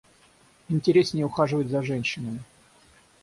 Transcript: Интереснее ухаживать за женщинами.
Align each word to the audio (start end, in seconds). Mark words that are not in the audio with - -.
Интереснее 0.69 1.27
ухаживать 1.27 1.69
за 1.69 1.83
женщинами. 1.83 2.39